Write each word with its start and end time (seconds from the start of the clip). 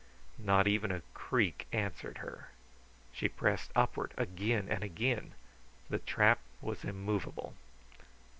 Not 0.39 0.65
even 0.67 0.91
a 0.91 1.03
creak 1.13 1.67
answered 1.71 2.17
her. 2.17 2.49
She 3.11 3.29
pressed 3.29 3.69
upward 3.75 4.15
again 4.17 4.65
and 4.67 4.83
again. 4.83 5.35
The 5.91 5.99
trap 5.99 6.39
was 6.59 6.83
immovable. 6.83 7.53